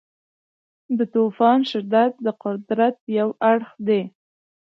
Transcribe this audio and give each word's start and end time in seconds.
د 0.97 0.99
طوفان 1.13 1.59
شدت 1.71 2.11
د 2.25 2.27
قدرت 2.43 2.95
یو 3.17 3.29
اړخ 3.51 3.69
دی. 3.87 4.01